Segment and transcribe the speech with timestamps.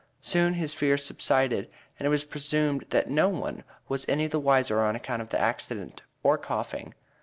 [0.23, 1.69] Soon his fears subsided,
[1.99, 5.39] and it was presumed that no one was any the wiser on account of the
[5.39, 6.95] accident, or coughing.